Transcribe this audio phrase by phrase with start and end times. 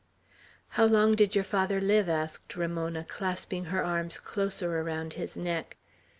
[0.69, 5.77] "How long did your father live?" asked Ramona, clasping her arms closer around his neck.